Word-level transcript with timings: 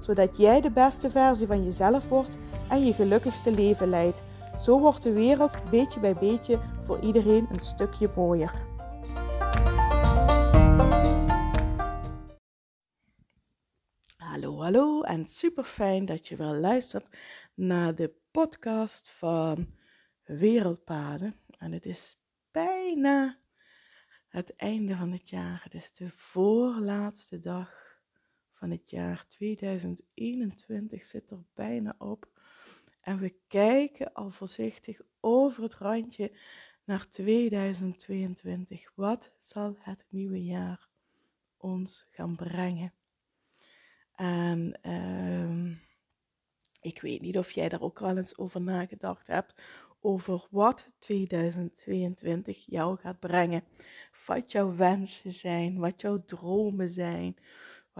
zodat 0.00 0.36
jij 0.36 0.60
de 0.60 0.70
beste 0.70 1.10
versie 1.10 1.46
van 1.46 1.64
jezelf 1.64 2.08
wordt 2.08 2.36
en 2.68 2.84
je 2.84 2.92
gelukkigste 2.92 3.50
leven 3.50 3.88
leidt. 3.88 4.22
Zo 4.58 4.80
wordt 4.80 5.02
de 5.02 5.12
wereld 5.12 5.70
beetje 5.70 6.00
bij 6.00 6.14
beetje 6.14 6.60
voor 6.82 7.00
iedereen 7.00 7.46
een 7.52 7.60
stukje 7.60 8.10
mooier. 8.16 8.68
Hallo, 14.16 14.62
hallo 14.62 15.02
en 15.02 15.26
super 15.26 15.64
fijn 15.64 16.04
dat 16.04 16.28
je 16.28 16.36
weer 16.36 16.46
luistert 16.46 17.06
naar 17.54 17.94
de 17.94 18.12
podcast 18.30 19.10
van 19.10 19.66
Wereldpaden. 20.24 21.34
En 21.58 21.72
het 21.72 21.86
is 21.86 22.16
bijna 22.50 23.38
het 24.28 24.56
einde 24.56 24.96
van 24.96 25.12
het 25.12 25.28
jaar. 25.28 25.60
Het 25.64 25.74
is 25.74 25.92
de 25.92 26.08
voorlaatste 26.10 27.38
dag 27.38 27.89
van 28.60 28.70
het 28.70 28.90
jaar 28.90 29.26
2021 29.26 31.06
zit 31.06 31.30
er 31.30 31.42
bijna 31.54 31.94
op. 31.98 32.28
En 33.00 33.18
we 33.18 33.34
kijken 33.48 34.12
al 34.12 34.30
voorzichtig 34.30 35.00
over 35.20 35.62
het 35.62 35.74
randje 35.74 36.32
naar 36.84 37.08
2022. 37.08 38.92
Wat 38.94 39.30
zal 39.38 39.76
het 39.78 40.06
nieuwe 40.08 40.44
jaar 40.44 40.88
ons 41.56 42.06
gaan 42.10 42.36
brengen? 42.36 42.92
En 44.14 44.78
uh, 44.82 45.76
ik 46.80 47.00
weet 47.00 47.20
niet 47.20 47.38
of 47.38 47.50
jij 47.50 47.68
daar 47.68 47.82
ook 47.82 47.98
wel 47.98 48.16
eens 48.16 48.38
over 48.38 48.60
nagedacht 48.60 49.26
hebt. 49.26 49.54
Over 50.00 50.46
wat 50.50 50.92
2022 50.98 52.64
jou 52.66 52.98
gaat 52.98 53.20
brengen. 53.20 53.64
Wat 54.26 54.52
jouw 54.52 54.74
wensen 54.74 55.32
zijn, 55.32 55.78
wat 55.78 56.00
jouw 56.00 56.24
dromen 56.24 56.90
zijn, 56.90 57.36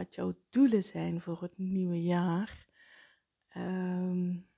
wat 0.00 0.14
jouw 0.14 0.34
doelen 0.50 0.84
zijn 0.84 1.20
voor 1.20 1.42
het 1.42 1.58
nieuwe 1.58 2.02
jaar. 2.02 2.66
Um, 3.56 4.48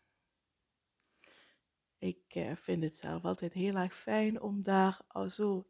ik 1.98 2.34
uh, 2.36 2.56
vind 2.56 2.82
het 2.82 2.96
zelf 2.96 3.24
altijd 3.24 3.52
heel 3.52 3.74
erg 3.74 3.96
fijn 3.96 4.40
om 4.40 4.62
daar 4.62 5.00
al 5.08 5.30
zo 5.30 5.66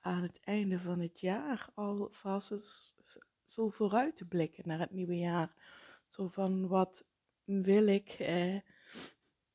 aan 0.00 0.22
het 0.22 0.40
einde 0.40 0.78
van 0.78 1.00
het 1.00 1.20
jaar 1.20 1.68
alvast 1.74 2.94
zo 3.44 3.68
vooruit 3.68 4.16
te 4.16 4.26
blikken 4.26 4.68
naar 4.68 4.78
het 4.78 4.90
nieuwe 4.90 5.16
jaar. 5.16 5.54
Zo 6.06 6.28
van 6.28 6.68
wat 6.68 7.04
wil 7.44 7.86
ik, 7.86 8.08
eh, 8.08 8.56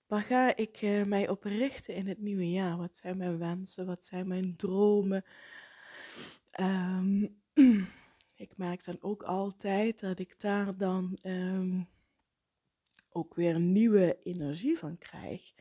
waar 0.05 0.21
ga 0.21 0.55
ik 0.55 0.81
eh, 0.81 1.03
mij 1.03 1.29
op 1.29 1.43
richten 1.43 1.93
in 1.93 2.07
het 2.07 2.19
nieuwe 2.19 2.49
jaar? 2.49 2.77
Wat 2.77 2.97
zijn 2.97 3.17
mijn 3.17 3.37
wensen? 3.37 3.85
Wat 3.85 4.05
zijn 4.05 4.27
mijn 4.27 4.55
dromen? 4.55 5.25
Um, 6.59 7.41
ik 8.35 8.57
merk 8.57 8.83
dan 8.83 8.97
ook 8.99 9.23
altijd 9.23 9.99
dat 9.99 10.19
ik 10.19 10.39
daar 10.39 10.77
dan 10.77 11.17
um, 11.23 11.87
ook 13.09 13.35
weer 13.35 13.59
nieuwe 13.59 14.19
energie 14.23 14.77
van 14.77 14.97
krijg. 14.97 15.53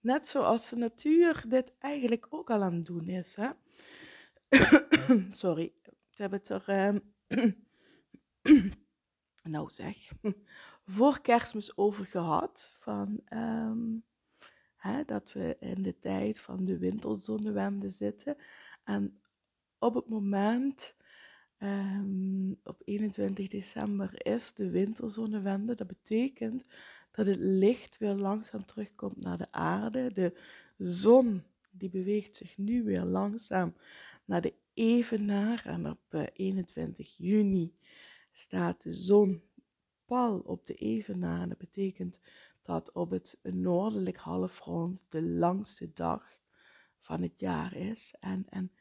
Net 0.00 0.26
zoals 0.26 0.68
de 0.68 0.76
natuur 0.76 1.44
dit 1.48 1.72
eigenlijk 1.78 2.26
ook 2.30 2.50
al 2.50 2.62
aan 2.62 2.74
het 2.74 2.86
doen 2.86 3.08
is. 3.08 3.36
Hè? 3.36 3.50
Sorry, 5.30 5.72
we 5.82 5.92
hebben 6.22 6.38
het 6.38 6.48
er. 6.48 6.94
Um, 6.94 7.14
nou 9.52 9.70
zeg, 9.70 10.12
voor 10.96 11.20
kerstmis 11.20 11.76
over 11.76 12.04
gehad. 12.04 12.76
Van, 12.80 13.20
um, 13.28 14.04
hè, 14.76 15.04
dat 15.04 15.32
we 15.32 15.56
in 15.60 15.82
de 15.82 15.98
tijd 15.98 16.40
van 16.40 16.64
de 16.64 16.78
winterzonnewende 16.78 17.88
zitten. 17.88 18.36
En 18.84 19.20
op 19.78 19.94
het 19.94 20.08
moment 20.08 20.96
Um, 21.64 22.60
op 22.64 22.82
21 22.84 23.48
december 23.48 24.26
is 24.26 24.52
de 24.52 24.70
winterzonnewende. 24.70 25.74
Dat 25.74 25.86
betekent 25.86 26.64
dat 27.10 27.26
het 27.26 27.36
licht 27.38 27.98
weer 27.98 28.14
langzaam 28.14 28.66
terugkomt 28.66 29.20
naar 29.20 29.38
de 29.38 29.46
aarde. 29.50 30.12
De 30.12 30.38
zon 30.78 31.42
die 31.70 31.90
beweegt 31.90 32.36
zich 32.36 32.58
nu 32.58 32.82
weer 32.82 33.02
langzaam 33.02 33.74
naar 34.24 34.40
de 34.40 34.54
evenaar. 34.74 35.62
En 35.66 35.90
op 35.90 36.28
21 36.32 37.06
eh, 37.06 37.26
juni 37.26 37.74
staat 38.32 38.82
de 38.82 38.92
zon 38.92 39.42
pal 40.04 40.38
op 40.38 40.66
de 40.66 40.74
evenaar. 40.74 41.48
Dat 41.48 41.58
betekent 41.58 42.20
dat 42.62 42.92
op 42.92 43.10
het 43.10 43.38
noordelijk 43.42 44.16
halfrond 44.16 45.06
de 45.08 45.22
langste 45.22 45.92
dag 45.92 46.40
van 46.98 47.22
het 47.22 47.40
jaar 47.40 47.76
is. 47.76 48.14
En, 48.20 48.46
en 48.48 48.72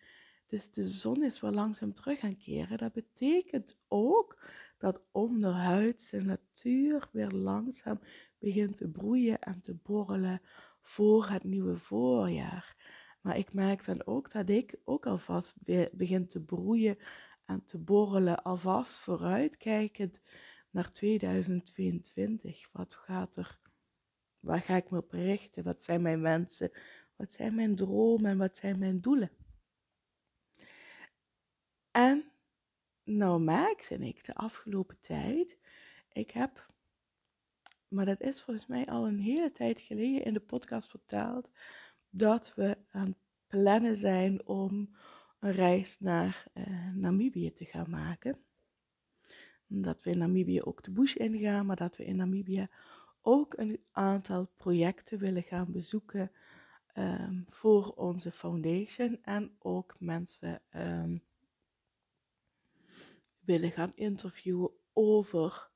dus 0.47 0.69
de 0.69 0.83
zon 0.83 1.23
is 1.23 1.39
wel 1.39 1.51
langzaam 1.51 1.93
terug 1.93 2.19
gaan 2.19 2.37
keren. 2.37 2.77
Dat 2.77 2.93
betekent 2.93 3.79
ook 3.87 4.47
dat 4.77 5.01
onderhuids 5.11 6.09
de 6.09 6.21
natuur 6.21 7.09
weer 7.11 7.31
langzaam 7.31 7.99
begint 8.39 8.75
te 8.75 8.89
broeien 8.89 9.39
en 9.39 9.59
te 9.59 9.73
borrelen 9.73 10.41
voor 10.81 11.29
het 11.29 11.43
nieuwe 11.43 11.77
voorjaar. 11.77 12.75
Maar 13.21 13.37
ik 13.37 13.53
merk 13.53 13.85
dan 13.85 14.05
ook 14.05 14.31
dat 14.31 14.49
ik 14.49 14.79
ook 14.83 15.05
alvast 15.05 15.55
weer 15.63 15.89
begin 15.93 16.27
te 16.27 16.41
broeien 16.41 16.97
en 17.45 17.65
te 17.65 17.77
borrelen, 17.77 18.43
alvast 18.43 18.99
vooruitkijkend 18.99 20.21
naar 20.69 20.91
2022. 20.91 22.69
Wat 22.71 22.93
gaat 22.93 23.35
er, 23.35 23.59
waar 24.39 24.61
ga 24.61 24.75
ik 24.75 24.89
me 24.89 24.97
op 24.97 25.11
richten? 25.11 25.63
Wat 25.63 25.83
zijn 25.83 26.01
mijn 26.01 26.21
wensen? 26.21 26.71
Wat 27.15 27.31
zijn 27.31 27.55
mijn 27.55 27.75
dromen 27.75 28.31
en 28.31 28.37
wat 28.37 28.57
zijn 28.57 28.79
mijn 28.79 29.01
doelen? 29.01 29.31
En 31.93 32.31
nou 33.03 33.41
merkte 33.41 33.97
ik 33.97 34.25
de 34.25 34.35
afgelopen 34.35 34.97
tijd, 35.01 35.57
ik 36.11 36.31
heb, 36.31 36.71
maar 37.87 38.05
dat 38.05 38.21
is 38.21 38.41
volgens 38.41 38.67
mij 38.67 38.85
al 38.85 39.07
een 39.07 39.19
hele 39.19 39.51
tijd 39.51 39.81
geleden 39.81 40.23
in 40.23 40.33
de 40.33 40.39
podcast 40.39 40.89
verteld, 40.89 41.49
dat 42.09 42.53
we 42.55 42.77
aan 42.89 43.07
het 43.07 43.17
plannen 43.47 43.97
zijn 43.97 44.47
om 44.47 44.95
een 45.39 45.51
reis 45.51 45.99
naar 45.99 46.45
uh, 46.53 46.93
Namibië 46.93 47.53
te 47.53 47.65
gaan 47.65 47.89
maken. 47.89 48.43
Dat 49.67 50.03
we 50.03 50.09
in 50.09 50.17
Namibië 50.17 50.61
ook 50.61 50.83
de 50.83 50.91
bush 50.91 51.15
ingaan, 51.15 51.65
maar 51.65 51.75
dat 51.75 51.97
we 51.97 52.05
in 52.05 52.15
Namibië 52.15 52.67
ook 53.21 53.57
een 53.57 53.83
aantal 53.91 54.51
projecten 54.57 55.19
willen 55.19 55.43
gaan 55.43 55.71
bezoeken 55.71 56.31
um, 56.97 57.45
voor 57.47 57.89
onze 57.89 58.31
foundation 58.31 59.23
en 59.23 59.55
ook 59.59 59.95
mensen 59.99 60.61
um, 60.75 61.23
willen 63.45 63.71
gaan 63.71 63.91
interviewen 63.95 64.71
over 64.93 65.71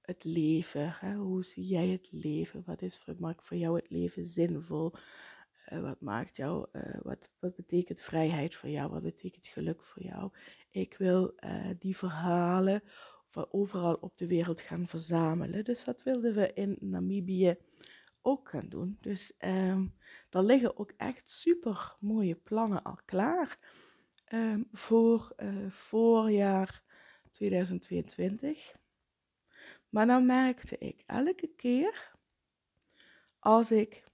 het 0.00 0.24
leven. 0.24 1.16
Hoe 1.16 1.44
zie 1.44 1.64
jij 1.64 1.88
het 1.88 2.08
leven? 2.12 2.62
Wat 2.66 2.82
is 2.82 2.98
voor, 2.98 3.14
maakt 3.18 3.46
voor 3.46 3.56
jou 3.56 3.76
het 3.76 3.90
leven 3.90 4.26
zinvol? 4.26 4.92
Uh, 5.72 5.80
wat 5.80 6.00
maakt 6.00 6.36
jou, 6.36 6.66
uh, 6.72 7.00
wat, 7.02 7.30
wat 7.38 7.54
betekent 7.54 8.00
vrijheid 8.00 8.54
voor 8.54 8.68
jou? 8.68 8.90
Wat 8.90 9.02
betekent 9.02 9.46
geluk 9.46 9.82
voor 9.82 10.02
jou? 10.02 10.30
Ik 10.70 10.96
wil 10.98 11.32
uh, 11.44 11.70
die 11.78 11.96
verhalen 11.96 12.82
van 13.28 13.46
overal 13.50 13.94
op 13.94 14.16
de 14.16 14.26
wereld 14.26 14.60
gaan 14.60 14.86
verzamelen. 14.86 15.64
Dus 15.64 15.84
dat 15.84 16.02
wilden 16.02 16.34
we 16.34 16.52
in 16.52 16.76
Namibië 16.80 17.56
ook 18.22 18.48
gaan 18.48 18.68
doen. 18.68 18.98
Dus 19.00 19.32
um, 19.38 19.94
er 20.30 20.44
liggen 20.44 20.78
ook 20.78 20.92
echt 20.96 21.30
super 21.30 21.96
mooie 22.00 22.34
plannen 22.34 22.82
al 22.82 22.98
klaar 23.04 23.58
um, 24.32 24.68
voor 24.72 25.34
voorjaar 25.68 26.82
2022. 27.30 28.76
Maar 29.88 30.06
dan 30.06 30.26
merkte 30.26 30.78
ik 30.78 31.02
elke 31.06 31.52
keer 31.56 32.14
als 33.38 33.70
ik 33.70 34.04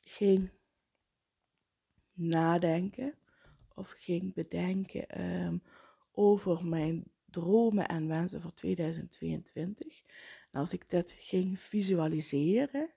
ging 0.00 0.50
nadenken 2.12 3.14
of 3.74 3.90
ging 3.90 4.34
bedenken 4.34 5.22
um, 5.22 5.62
over 6.12 6.66
mijn 6.66 7.04
dromen 7.30 7.88
en 7.88 8.08
wensen 8.08 8.40
voor 8.40 8.54
2022. 8.54 10.02
En 10.50 10.60
als 10.60 10.72
ik 10.72 10.90
dat 10.90 11.14
ging 11.16 11.60
visualiseren, 11.60 12.90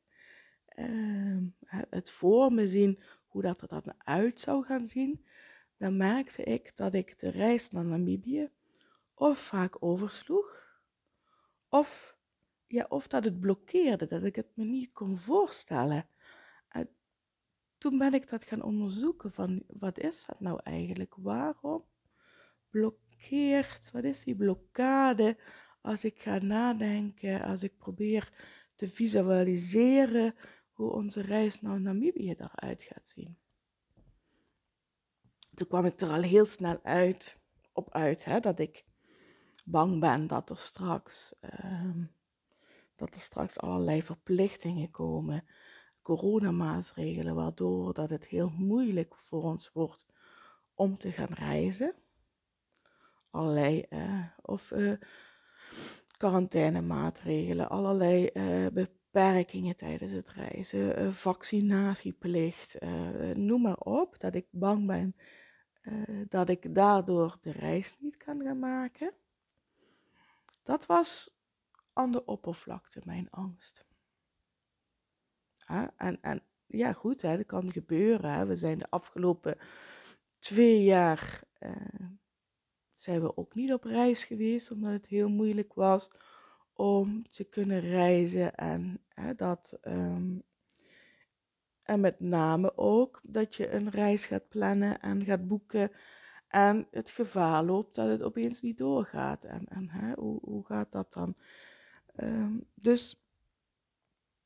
um, 0.75 1.55
het 1.89 2.11
voor 2.11 2.53
me 2.53 2.67
zien 2.67 2.99
hoe 3.27 3.41
dat 3.41 3.61
er 3.61 3.67
dan 3.67 3.93
uit 3.97 4.39
zou 4.39 4.65
gaan 4.65 4.85
zien, 4.85 5.25
dan 5.77 5.97
merkte 5.97 6.43
ik 6.43 6.75
dat 6.75 6.93
ik 6.93 7.19
de 7.19 7.29
reis 7.29 7.71
naar 7.71 7.85
Namibië 7.85 8.49
of 9.13 9.39
vaak 9.39 9.83
oversloeg, 9.83 10.79
of 11.69 12.17
ja, 12.67 12.85
of 12.89 13.07
dat 13.07 13.23
het 13.23 13.39
blokkeerde, 13.39 14.07
dat 14.07 14.23
ik 14.23 14.35
het 14.35 14.47
me 14.53 14.65
niet 14.65 14.91
kon 14.91 15.17
voorstellen. 15.17 16.09
En 16.67 16.89
toen 17.77 17.97
ben 17.97 18.13
ik 18.13 18.29
dat 18.29 18.43
gaan 18.43 18.61
onderzoeken 18.61 19.31
van 19.31 19.63
wat 19.67 19.99
is 19.99 20.25
dat 20.25 20.39
nou 20.39 20.59
eigenlijk? 20.63 21.15
Waarom 21.17 21.85
blokkeert, 22.69 23.91
wat 23.91 24.03
is 24.03 24.23
die 24.23 24.35
blokkade 24.35 25.37
als 25.81 26.03
ik 26.03 26.21
ga 26.21 26.37
nadenken, 26.37 27.41
als 27.41 27.63
ik 27.63 27.77
probeer 27.77 28.31
te 28.75 28.87
visualiseren 28.87 30.35
hoe 30.71 30.91
onze 30.91 31.21
reis 31.21 31.61
naar 31.61 31.81
Namibië 31.81 32.35
eruit 32.37 32.81
gaat 32.81 33.07
zien. 33.07 33.37
Toen 35.57 35.67
kwam 35.67 35.85
ik 35.85 36.01
er 36.01 36.09
al 36.09 36.21
heel 36.21 36.45
snel 36.45 36.79
uit, 36.83 37.39
op 37.73 37.89
uit 37.91 38.25
hè, 38.25 38.39
dat 38.39 38.59
ik 38.59 38.85
bang 39.65 39.99
ben 39.99 40.27
dat 40.27 40.49
er 40.49 40.57
straks, 40.57 41.35
uh, 41.41 41.95
dat 42.95 43.15
er 43.15 43.21
straks 43.21 43.59
allerlei 43.59 44.03
verplichtingen 44.03 44.91
komen, 44.91 45.45
coronamaatregelen, 46.01 47.35
waardoor 47.35 47.93
dat 47.93 48.09
het 48.09 48.27
heel 48.27 48.49
moeilijk 48.49 49.15
voor 49.15 49.43
ons 49.43 49.71
wordt 49.73 50.05
om 50.73 50.97
te 50.97 51.11
gaan 51.11 51.33
reizen. 51.33 51.93
Allerlei, 53.29 53.85
uh, 53.89 54.25
of 54.41 54.71
uh, 54.71 54.93
quarantainemaatregelen, 56.17 57.69
allerlei 57.69 58.29
uh, 58.33 58.67
beperkingen 58.67 59.75
tijdens 59.75 60.11
het 60.11 60.29
reizen, 60.29 61.13
vaccinatieplicht, 61.13 62.77
noem 63.33 63.61
maar 63.61 63.79
op, 63.79 64.19
dat 64.19 64.35
ik 64.35 64.47
bang 64.51 64.85
ben 64.85 65.15
dat 66.29 66.49
ik 66.49 66.75
daardoor 66.75 67.37
de 67.41 67.51
reis 67.51 67.95
niet 67.99 68.17
kan 68.17 68.41
gaan 68.41 68.59
maken. 68.59 69.13
Dat 70.63 70.85
was 70.85 71.37
aan 71.93 72.11
de 72.11 72.25
oppervlakte 72.25 73.01
mijn 73.05 73.29
angst. 73.29 73.85
Ja, 75.55 75.93
en, 75.97 76.21
en 76.21 76.43
ja, 76.65 76.93
goed, 76.93 77.21
hè, 77.21 77.37
dat 77.37 77.45
kan 77.45 77.71
gebeuren. 77.71 78.47
We 78.47 78.55
zijn 78.55 78.77
de 78.77 78.89
afgelopen 78.89 79.57
twee 80.39 80.83
jaar 80.83 81.43
uh, 81.59 81.71
zijn 82.93 83.21
we 83.21 83.37
ook 83.37 83.55
niet 83.55 83.73
op 83.73 83.83
reis 83.83 84.23
geweest, 84.23 84.71
omdat 84.71 84.91
het 84.91 85.07
heel 85.07 85.29
moeilijk 85.29 85.73
was 85.73 86.11
om 86.73 87.29
te 87.29 87.43
kunnen 87.43 87.79
reizen. 87.79 88.55
En, 88.55 89.03
hè, 89.07 89.35
dat, 89.35 89.77
um, 89.81 90.43
en 91.87 91.99
met 91.99 92.19
name 92.19 92.77
ook 92.77 93.21
dat 93.23 93.55
je 93.55 93.71
een 93.71 93.89
reis 93.89 94.25
gaat 94.25 94.49
plannen 94.49 94.99
en 95.01 95.25
gaat 95.25 95.47
boeken 95.47 95.91
en 96.47 96.87
het 96.91 97.09
gevaar 97.09 97.63
loopt 97.63 97.95
dat 97.95 98.09
het 98.09 98.21
opeens 98.21 98.61
niet 98.61 98.77
doorgaat. 98.77 99.43
En, 99.43 99.65
en 99.65 99.89
hè, 99.89 100.13
hoe, 100.13 100.39
hoe 100.41 100.65
gaat 100.65 100.91
dat 100.91 101.13
dan? 101.13 101.35
Um, 102.23 102.63
dus, 102.73 103.21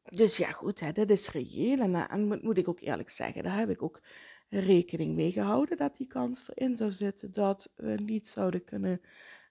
dus 0.03 0.37
ja, 0.37 0.51
goed, 0.51 0.79
hè, 0.79 0.91
dat 0.91 1.09
is 1.09 1.31
reëel. 1.31 1.79
En, 1.79 1.95
en 2.09 2.39
moet, 2.41 2.57
ik 2.57 2.67
ook 2.67 2.79
eerlijk 2.79 3.09
zeggen, 3.09 3.43
daar 3.43 3.57
heb 3.57 3.69
ik 3.69 3.81
ook 3.81 4.01
rekening 4.49 5.15
mee 5.15 5.31
gehouden 5.31 5.77
dat 5.77 5.97
die 5.97 6.07
kans 6.07 6.49
erin 6.49 6.75
zou 6.75 6.91
zitten 6.91 7.31
dat 7.31 7.71
we 7.75 7.91
niet 7.91 8.27
zouden 8.27 8.63
kunnen 8.63 9.01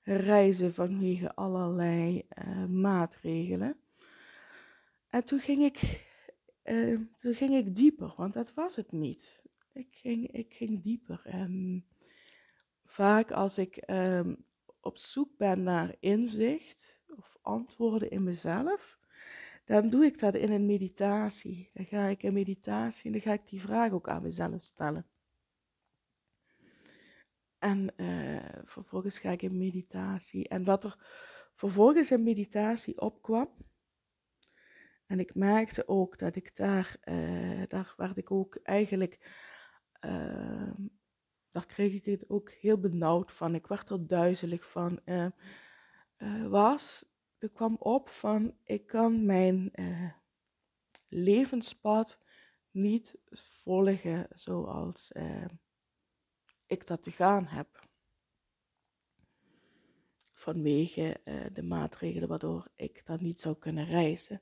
reizen 0.03 0.75
vanwege 0.75 1.35
allerlei 1.35 2.27
uh, 2.47 2.65
maatregelen. 2.65 3.77
En 5.09 5.25
toen 5.25 5.41
ging 5.41 5.63
ik, 5.63 6.09
uh, 6.65 7.01
toen 7.19 7.35
ging 7.35 7.55
ik 7.55 7.75
dieper, 7.75 8.15
want 8.17 8.33
dat 8.33 8.55
was 8.55 8.77
het 8.77 8.93
niet. 8.93 9.45
Ik 9.73 9.89
ging, 9.91 10.33
ik 10.33 10.55
ging 10.55 10.83
dieper. 10.83 11.21
En 11.25 11.85
vaak 12.85 13.31
als 13.31 13.59
ik 13.59 13.91
um, 13.91 14.45
op 14.81 14.99
zoek 14.99 15.37
ben 15.37 15.63
naar 15.63 15.97
inzicht 16.01 17.03
of 17.17 17.37
antwoorden 17.43 18.11
in 18.11 18.23
mezelf, 18.23 18.99
dan 19.65 19.91
doe 19.91 20.05
ik 20.05 20.19
dat 20.19 20.35
in 20.35 20.53
een 20.53 20.67
meditatie. 20.67 21.71
Dan 21.73 21.87
ga 21.87 22.07
ik 22.07 22.23
in 22.23 22.33
meditatie 22.33 23.05
en 23.05 23.13
dan 23.13 23.21
ga 23.21 23.33
ik 23.33 23.49
die 23.49 23.61
vraag 23.61 23.93
ook 23.93 24.09
aan 24.09 24.23
mezelf 24.23 24.63
stellen. 24.63 25.07
En 27.59 27.93
uh, 27.97 28.61
vervolgens 28.65 29.19
ga 29.19 29.31
ik 29.31 29.43
in 29.43 29.57
meditatie. 29.57 30.49
En 30.49 30.65
wat 30.65 30.85
er 30.85 30.97
vervolgens 31.55 32.11
in 32.11 32.23
meditatie 32.23 33.01
opkwam, 33.01 33.49
en 35.11 35.19
ik 35.19 35.35
merkte 35.35 35.89
ook 35.89 36.19
dat 36.19 36.37
ik 36.37 36.57
daar, 36.57 36.97
uh, 37.05 37.63
daar 37.69 37.95
werd 37.97 38.17
ik 38.17 38.31
ook 38.31 38.57
eigenlijk 38.57 39.19
uh, 40.01 40.71
daar 41.51 41.67
kreeg 41.67 41.93
ik 41.93 42.05
het 42.05 42.29
ook 42.29 42.51
heel 42.51 42.79
benauwd 42.79 43.33
van. 43.33 43.55
Ik 43.55 43.67
werd 43.67 43.91
er 43.91 44.07
duizelig 44.07 44.71
van. 44.71 45.01
Uh, 45.05 45.27
uh, 46.19 46.47
was, 46.47 47.07
er 47.39 47.51
kwam 47.51 47.77
op 47.79 48.09
van, 48.09 48.57
ik 48.65 48.87
kan 48.87 49.25
mijn 49.27 49.73
levenspad 51.09 52.21
niet 52.71 53.19
volgen 53.31 54.27
zoals 54.31 55.13
ik 56.67 56.87
dat 56.87 57.03
te 57.03 57.11
gaan 57.11 57.47
heb. 57.47 57.89
Vanwege 60.35 61.21
de 61.53 61.63
maatregelen 61.63 62.29
waardoor 62.29 62.69
ik 62.77 63.07
dan 63.07 63.19
niet 63.23 63.41
zou 63.41 63.57
kunnen 63.59 63.85
reizen. 63.85 64.41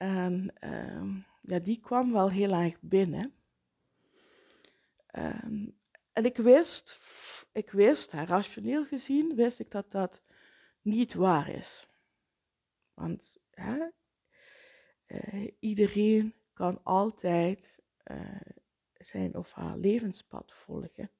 En 0.00 0.52
ehm, 0.54 1.18
ja, 1.40 1.58
die 1.58 1.80
kwam 1.80 2.12
wel 2.12 2.30
heel 2.30 2.52
erg 2.52 2.80
binnen. 2.80 3.34
Um, 5.18 5.78
en 6.12 6.24
ik 6.24 6.36
wist, 6.36 6.98
ik 7.52 7.70
wist, 7.70 8.12
rationeel 8.12 8.84
gezien, 8.84 9.34
wist 9.34 9.58
ik 9.58 9.70
dat 9.70 9.90
dat 9.90 10.22
niet 10.80 11.14
waar 11.14 11.48
is. 11.48 11.88
Want 12.94 13.38
hè, 13.50 13.88
uh, 15.06 15.50
iedereen 15.58 16.34
kan 16.52 16.80
altijd 16.82 17.78
uh, 18.04 18.40
zijn 18.92 19.36
of 19.36 19.52
haar 19.52 19.76
levenspad 19.76 20.52
volgen. 20.52 21.10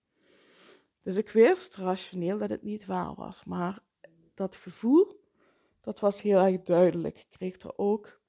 Dus 1.01 1.17
ik 1.17 1.31
wist 1.31 1.77
rationeel 1.77 2.39
dat 2.39 2.51
het 2.51 2.63
niet 2.63 2.87
waar 2.87 3.15
was. 3.15 3.45
Maar 3.45 3.83
dat 4.35 4.57
gevoel, 4.57 5.25
dat 5.81 6.01
was 6.01 6.23
heel 6.23 6.39
erg 6.39 6.63
duidelijk. 6.63 7.19
Ik 7.19 7.31
kreeg 7.31 7.59
er 7.59 7.79
ook, 7.79 8.20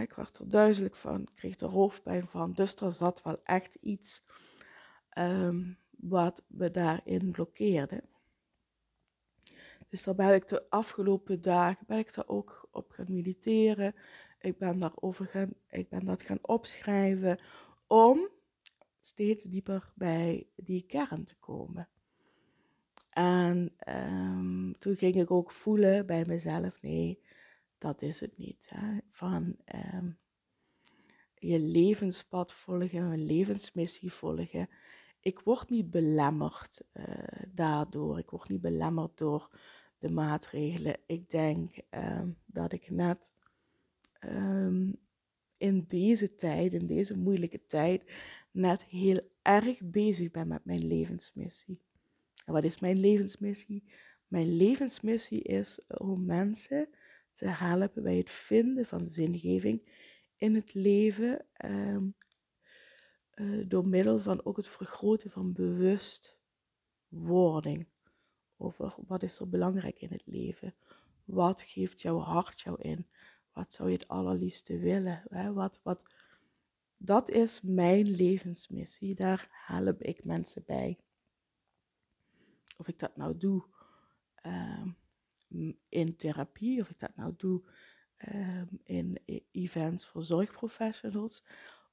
ik 0.00 0.12
werd 0.12 0.38
er 0.38 0.48
duidelijk 0.48 0.96
van, 0.96 1.28
kreeg 1.34 1.60
er 1.60 1.68
hoofdpijn 1.68 2.26
van. 2.26 2.52
Dus 2.52 2.74
er 2.74 2.92
zat 2.92 3.22
wel 3.22 3.40
echt 3.44 3.74
iets 3.74 4.24
um, 5.18 5.78
wat 5.90 6.44
me 6.46 6.70
daarin 6.70 7.30
blokkeerde. 7.30 8.02
Dus 9.88 10.02
daar 10.02 10.14
ben 10.14 10.34
ik 10.34 10.48
de 10.48 10.70
afgelopen 10.70 11.40
dagen 11.40 11.86
ben 11.86 11.98
ik 11.98 12.14
daar 12.14 12.28
ook 12.28 12.68
op 12.70 12.90
gaan 12.90 13.06
mediteren. 13.08 13.94
Ik 14.40 14.58
ben 14.58 14.78
daarover 14.78 15.26
gaan, 15.26 15.54
ik 15.68 15.88
ben 15.88 16.04
dat 16.04 16.22
gaan 16.22 16.38
opschrijven 16.42 17.38
om 17.86 18.28
steeds 19.00 19.44
dieper 19.44 19.92
bij 19.94 20.46
die 20.56 20.86
kern 20.86 21.24
te 21.24 21.36
komen. 21.36 21.88
En 23.10 23.72
um, 23.88 24.78
toen 24.78 24.96
ging 24.96 25.14
ik 25.14 25.30
ook 25.30 25.50
voelen 25.50 26.06
bij 26.06 26.24
mezelf, 26.26 26.82
nee, 26.82 27.22
dat 27.82 28.02
is 28.02 28.20
het 28.20 28.38
niet. 28.38 28.66
Hè? 28.68 28.98
Van 29.10 29.56
um, 29.94 30.18
je 31.34 31.58
levenspad 31.58 32.52
volgen, 32.52 33.02
een 33.02 33.24
levensmissie 33.24 34.12
volgen 34.12 34.68
ik 35.22 35.40
word 35.40 35.70
niet 35.70 35.90
belemmerd 35.90 36.82
uh, 36.92 37.04
daardoor. 37.48 38.18
Ik 38.18 38.30
word 38.30 38.48
niet 38.48 38.60
belemmerd 38.60 39.18
door 39.18 39.50
de 39.98 40.10
maatregelen. 40.10 40.96
Ik 41.06 41.30
denk 41.30 41.76
um, 41.90 42.36
dat 42.46 42.72
ik 42.72 42.90
net 42.90 43.32
um, 44.20 44.96
in 45.56 45.84
deze 45.88 46.34
tijd, 46.34 46.72
in 46.72 46.86
deze 46.86 47.18
moeilijke 47.18 47.66
tijd, 47.66 48.12
net 48.50 48.84
heel 48.84 49.20
erg 49.42 49.80
bezig 49.84 50.30
ben 50.30 50.48
met 50.48 50.64
mijn 50.64 50.86
levensmissie. 50.86 51.80
En 52.44 52.52
wat 52.52 52.64
is 52.64 52.80
mijn 52.80 52.98
levensmissie? 52.98 53.84
Mijn 54.26 54.56
levensmissie 54.56 55.42
is 55.42 55.80
om 55.86 56.24
mensen 56.24 56.88
te 57.32 57.46
helpen 57.46 58.02
bij 58.02 58.16
het 58.16 58.30
vinden 58.30 58.86
van 58.86 59.06
zingeving 59.06 59.90
in 60.36 60.54
het 60.54 60.74
leven. 60.74 61.46
Um, 61.64 62.14
uh, 63.34 63.64
door 63.68 63.88
middel 63.88 64.18
van 64.18 64.44
ook 64.44 64.56
het 64.56 64.68
vergroten 64.68 65.30
van 65.30 65.52
bewustwording 65.52 67.86
over 68.56 68.94
wat 69.06 69.22
is 69.22 69.38
er 69.38 69.48
belangrijk 69.48 70.00
in 70.00 70.12
het 70.12 70.26
leven. 70.26 70.74
Wat 71.24 71.60
geeft 71.60 72.02
jouw 72.02 72.18
hart 72.18 72.60
jou 72.60 72.82
in? 72.82 73.06
Wat 73.52 73.72
zou 73.72 73.88
je 73.88 73.94
het 73.94 74.08
allerliefste 74.08 74.78
willen? 74.78 75.22
Hè? 75.28 75.52
Wat, 75.52 75.80
wat, 75.82 76.04
dat 76.96 77.30
is 77.30 77.60
mijn 77.62 78.10
levensmissie. 78.10 79.14
Daar 79.14 79.48
help 79.50 80.02
ik 80.02 80.24
mensen 80.24 80.62
bij. 80.66 80.98
Of 82.76 82.88
ik 82.88 82.98
dat 82.98 83.16
nou 83.16 83.36
doe 83.36 83.64
uh, 84.46 84.86
in 85.88 86.16
therapie, 86.16 86.80
of 86.80 86.90
ik 86.90 86.98
dat 86.98 87.16
nou 87.16 87.34
doe 87.36 87.62
uh, 88.34 88.62
in 88.84 89.18
events 89.50 90.06
voor 90.06 90.22
zorgprofessionals, 90.22 91.44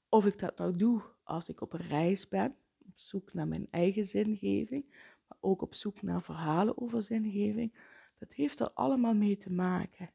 of 0.10 0.26
ik 0.26 0.40
dat 0.40 0.58
nou 0.58 0.78
doe 0.78 1.02
als 1.24 1.50
ik 1.50 1.62
op 1.62 1.74
een 1.74 1.88
reis 1.88 2.28
ben, 2.28 2.56
op 2.86 2.98
zoek 2.98 3.34
naar 3.34 3.48
mijn 3.48 3.68
eigen 3.72 4.06
zingeving, 4.06 4.86
maar 5.28 5.38
ook 5.42 5.62
op 5.62 5.76
zoek 5.76 6.02
naar 6.02 6.22
verhalen 6.22 6.78
over 6.78 7.04
zingeving, 7.04 7.74
dat 8.18 8.34
heeft 8.34 8.60
er 8.60 8.72
allemaal 8.74 9.16
mee 9.16 9.38
te 9.38 9.52
maken. 9.52 10.12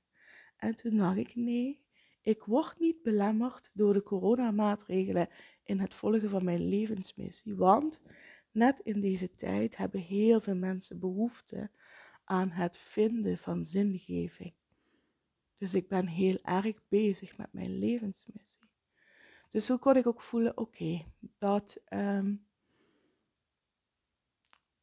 En 0.56 0.76
toen 0.76 0.96
dacht 0.96 1.16
ik, 1.16 1.34
nee, 1.34 1.82
ik 2.22 2.42
word 2.42 2.78
niet 2.78 3.02
belemmerd 3.02 3.70
door 3.72 3.92
de 3.92 4.02
coronamaatregelen 4.02 5.28
in 5.62 5.80
het 5.80 5.94
volgen 5.94 6.30
van 6.30 6.44
mijn 6.44 6.68
levensmissie. 6.68 7.54
Want 7.54 8.00
net 8.50 8.80
in 8.80 9.00
deze 9.00 9.34
tijd 9.34 9.76
hebben 9.76 10.00
heel 10.00 10.40
veel 10.40 10.56
mensen 10.56 10.98
behoefte 10.98 11.70
aan 12.24 12.50
het 12.50 12.76
vinden 12.76 13.38
van 13.38 13.64
zingeving. 13.64 14.52
Dus 15.58 15.74
ik 15.74 15.88
ben 15.88 16.06
heel 16.06 16.38
erg 16.42 16.88
bezig 16.88 17.36
met 17.36 17.52
mijn 17.52 17.78
levensmissie. 17.78 18.70
Dus 19.48 19.66
zo 19.66 19.78
kon 19.78 19.96
ik 19.96 20.06
ook 20.06 20.20
voelen, 20.20 20.56
oké, 20.58 21.04
dat, 21.38 21.80
ehm, 21.84 22.34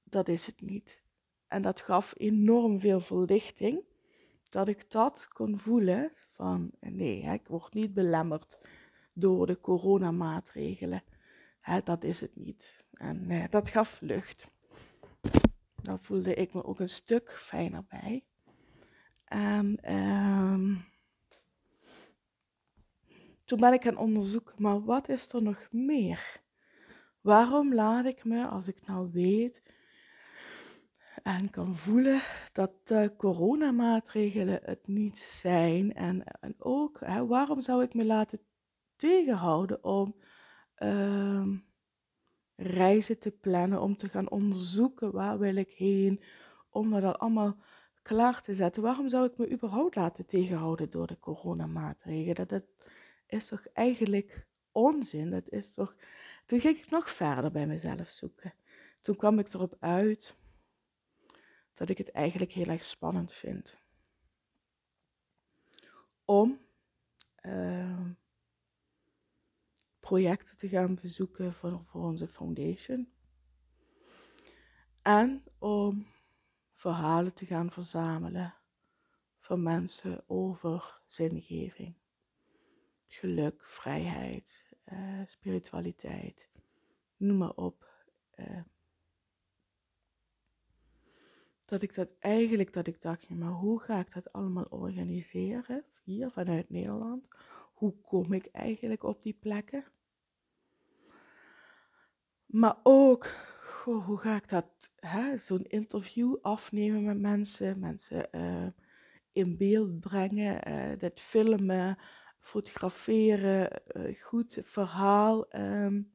dat 0.04 0.28
is 0.28 0.46
het 0.46 0.62
niet. 0.62 1.02
En 1.48 1.62
dat 1.62 1.80
gaf 1.80 2.14
enorm 2.18 2.80
veel 2.80 3.00
verlichting, 3.00 3.84
dat 4.50 4.68
ik 4.68 4.92
dat 4.92 5.28
kon 5.28 5.58
voelen 5.58 6.12
van, 6.32 6.72
nee, 6.80 7.22
ik 7.22 7.48
word 7.48 7.74
niet 7.74 7.94
belemmerd 7.94 8.60
door 9.14 9.48
de 9.48 9.60
coronamaatregelen. 9.60 11.04
Dat 11.84 12.04
is 12.04 12.22
het 12.22 12.36
niet. 12.36 12.86
En 12.94 13.28
nee, 13.28 13.50
dat 13.50 13.70
gaf 13.70 14.02
lucht. 14.02 14.52
Daar 15.82 16.00
voelde 16.00 16.34
ik 16.34 16.54
me 16.54 16.64
ook 16.64 16.80
een 16.80 16.90
stuk 16.90 17.32
fijner 17.32 17.86
bij. 17.88 18.26
En 19.26 19.94
um, 19.94 20.86
toen 23.44 23.60
ben 23.60 23.74
ik 23.74 23.84
gaan 23.84 23.98
onderzoeken, 23.98 24.56
maar 24.58 24.84
wat 24.84 25.10
is 25.10 25.34
er 25.34 25.42
nog 25.42 25.68
meer? 25.72 26.42
Waarom 27.22 27.74
laat 27.74 28.06
ik 28.06 28.24
me, 28.24 28.48
als 28.48 28.68
ik 28.68 28.88
nou 28.88 29.12
weet 29.12 29.62
en 31.24 31.50
kan 31.50 31.76
voelen 31.76 32.22
dat 32.52 32.72
de 32.84 33.14
coronamaatregelen 33.18 34.60
het 34.64 34.88
niet 34.88 35.18
zijn, 35.18 35.94
en, 35.94 36.24
en 36.24 36.56
ook 36.58 37.00
waarom 37.28 37.62
zou 37.62 37.84
ik 37.84 37.94
me 37.94 38.06
laten 38.06 38.40
tegenhouden 38.96 39.84
om 39.84 40.16
uh, 40.78 41.48
reizen 42.62 43.20
te 43.20 43.32
plannen, 43.32 43.82
om 43.82 43.98
te 43.98 44.10
gaan 44.10 44.30
onderzoeken 44.30 45.12
waar 45.12 45.40
wil 45.40 45.56
ik 45.56 45.70
heen, 45.70 46.22
om 46.70 47.02
dat 47.02 47.20
allemaal 47.20 47.58
klaar 48.02 48.42
te 48.42 48.54
zetten. 48.54 48.82
Waarom 48.82 49.10
zou 49.10 49.26
ik 49.26 49.38
me 49.38 49.52
überhaupt 49.52 49.96
laten 49.96 50.26
tegenhouden 50.26 50.90
door 50.90 51.08
de 51.08 51.20
coronamaatregelen? 51.20 52.48
Dat, 52.48 52.64
is 53.32 53.48
toch 53.48 53.68
eigenlijk 53.74 54.48
onzin? 54.72 55.30
Dat 55.30 55.50
is 55.50 55.74
toch... 55.74 55.96
Toen 56.46 56.60
ging 56.60 56.78
ik 56.78 56.90
nog 56.90 57.10
verder 57.10 57.52
bij 57.52 57.68
mezelf 57.68 58.10
zoeken. 58.10 58.54
Toen 59.00 59.16
kwam 59.16 59.40
ik 59.40 59.54
erop 59.54 59.76
uit 59.80 60.36
dat 61.74 61.90
ik 61.90 61.98
het 61.98 62.12
eigenlijk 62.12 62.52
heel 62.52 62.66
erg 62.66 62.84
spannend 62.84 63.34
vind. 63.34 63.78
Om 66.26 66.60
projecten 70.12 70.58
te 70.58 70.68
gaan 70.68 70.96
bezoeken 70.96 71.54
voor, 71.54 71.82
voor 71.86 72.02
onze 72.02 72.28
foundation. 72.28 73.12
En 75.02 75.44
om 75.60 76.06
verhalen 76.74 77.34
te 77.34 77.46
gaan 77.46 77.72
verzamelen 77.72 78.54
van 79.40 79.64
mensen 79.64 80.24
over 80.28 81.02
zingeving, 81.08 81.96
geluk, 83.08 83.64
vrijheid, 83.66 84.74
uh, 84.86 85.22
spiritualiteit, 85.26 86.50
noem 87.18 87.38
maar 87.38 87.56
op. 87.56 87.90
Uh, 88.36 88.62
dat 91.66 91.82
ik 91.82 91.96
dat 91.96 92.10
eigenlijk, 92.20 92.74
dat 92.74 92.88
ik 92.88 93.02
dacht, 93.02 93.30
maar 93.30 93.52
hoe 93.52 93.80
ga 93.80 94.00
ik 94.00 94.14
dat 94.14 94.32
allemaal 94.34 94.68
organiseren 94.70 95.86
hier 96.04 96.32
vanuit 96.32 96.70
Nederland? 96.70 97.28
Hoe 97.74 98.02
kom 98.02 98.34
ik 98.34 98.46
eigenlijk 98.46 99.04
op 99.04 99.22
die 99.22 99.34
plekken? 99.34 99.86
Maar 102.52 102.78
ook, 102.84 103.28
hoe 103.84 104.18
ga 104.18 104.36
ik 104.36 104.50
dat, 104.50 104.66
zo'n 105.36 105.64
interview 105.64 106.36
afnemen 106.42 107.04
met 107.04 107.20
mensen, 107.20 107.80
mensen 107.80 108.28
uh, 108.32 108.68
in 109.32 109.58
beeld 109.58 110.00
brengen, 110.00 110.70
uh, 110.70 111.00
dat 111.00 111.20
filmen, 111.20 111.98
fotograferen, 112.40 113.82
uh, 113.94 114.16
goed 114.22 114.60
verhaal, 114.64 115.56
um, 115.56 116.14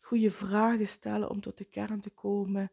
goede 0.00 0.30
vragen 0.30 0.88
stellen 0.88 1.30
om 1.30 1.40
tot 1.40 1.58
de 1.58 1.64
kern 1.64 2.00
te 2.00 2.10
komen. 2.10 2.72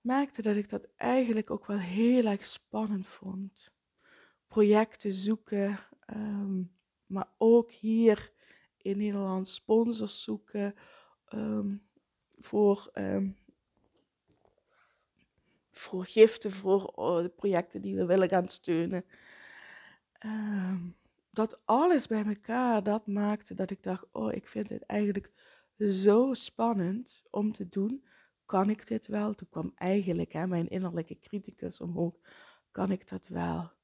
Merkte 0.00 0.42
dat 0.42 0.56
ik 0.56 0.68
dat 0.68 0.88
eigenlijk 0.96 1.50
ook 1.50 1.66
wel 1.66 1.78
heel 1.78 2.24
erg 2.24 2.44
spannend 2.44 3.06
vond. 3.06 3.74
Projecten 4.48 5.12
zoeken, 5.12 5.78
um, 6.14 6.72
maar 7.06 7.28
ook 7.38 7.70
hier 7.70 8.32
in 8.76 8.98
Nederland 8.98 9.48
sponsors 9.48 10.22
zoeken 10.22 10.74
um, 11.34 11.82
voor, 12.36 12.90
um, 12.94 13.36
voor 15.70 16.04
giften, 16.04 16.52
voor 16.52 16.84
oh, 16.84 17.22
de 17.22 17.28
projecten 17.28 17.80
die 17.80 17.96
we 17.96 18.06
willen 18.06 18.28
gaan 18.28 18.48
steunen. 18.48 19.04
Um, 20.24 20.96
dat 21.30 21.60
alles 21.64 22.06
bij 22.06 22.24
elkaar, 22.24 22.82
dat 22.82 23.06
maakte 23.06 23.54
dat 23.54 23.70
ik 23.70 23.82
dacht, 23.82 24.06
oh, 24.12 24.32
ik 24.32 24.46
vind 24.46 24.68
het 24.68 24.82
eigenlijk 24.82 25.32
zo 25.78 26.34
spannend 26.34 27.22
om 27.30 27.52
te 27.52 27.68
doen. 27.68 28.04
Kan 28.46 28.70
ik 28.70 28.86
dit 28.86 29.06
wel? 29.06 29.34
Toen 29.34 29.48
kwam 29.48 29.72
eigenlijk 29.74 30.32
hè, 30.32 30.46
mijn 30.46 30.68
innerlijke 30.68 31.18
criticus 31.18 31.80
omhoog. 31.80 32.14
Kan 32.70 32.90
ik 32.90 33.08
dat 33.08 33.28
wel? 33.28 33.74